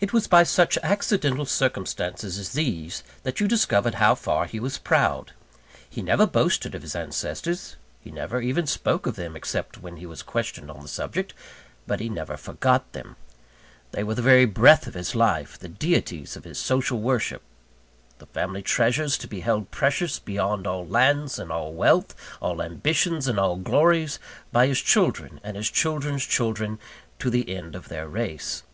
It 0.00 0.12
was 0.12 0.26
by 0.26 0.42
such 0.42 0.76
accidental 0.78 1.46
circumstances 1.46 2.36
as 2.36 2.54
these 2.54 3.04
that 3.22 3.38
you 3.38 3.46
discovered 3.46 3.94
how 3.94 4.16
far 4.16 4.46
he 4.46 4.58
was 4.58 4.76
proud. 4.76 5.34
He 5.88 6.02
never 6.02 6.26
boasted 6.26 6.74
of 6.74 6.82
his 6.82 6.96
ancestors; 6.96 7.76
he 8.00 8.10
never 8.10 8.40
even 8.40 8.66
spoke 8.66 9.06
of 9.06 9.14
them, 9.14 9.36
except 9.36 9.78
when 9.80 9.98
he 9.98 10.04
was 10.04 10.24
questioned 10.24 10.68
on 10.68 10.82
the 10.82 10.88
subject; 10.88 11.32
but 11.86 12.00
he 12.00 12.08
never 12.08 12.36
forgot 12.36 12.90
them. 12.92 13.14
They 13.92 14.02
were 14.02 14.16
the 14.16 14.20
very 14.20 14.46
breath 14.46 14.88
of 14.88 14.94
his 14.94 15.14
life; 15.14 15.56
the 15.60 15.68
deities 15.68 16.34
of 16.34 16.42
his 16.42 16.58
social 16.58 17.00
worship: 17.00 17.42
the 18.18 18.26
family 18.26 18.62
treasures 18.62 19.16
to 19.18 19.28
be 19.28 19.40
held 19.40 19.70
precious 19.70 20.18
beyond 20.18 20.66
all 20.66 20.84
lands 20.84 21.38
and 21.38 21.52
all 21.52 21.72
wealth, 21.72 22.16
all 22.40 22.60
ambitions 22.60 23.28
and 23.28 23.38
all 23.38 23.54
glories, 23.54 24.18
by 24.50 24.66
his 24.66 24.80
children 24.82 25.38
and 25.44 25.56
his 25.56 25.70
children's 25.70 26.26
children 26.26 26.80
to 27.20 27.30
the 27.30 27.54
end 27.54 27.76
of 27.76 27.86
their 27.88 28.08
race. 28.08 28.64